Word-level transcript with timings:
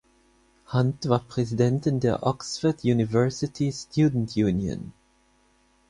Hunt 0.71 1.07
war 1.09 1.19
Präsidentin 1.19 1.99
der 1.99 2.23
"Oxford 2.23 2.83
University 2.83 3.71
Student 3.71 4.35
Union". 4.35 4.93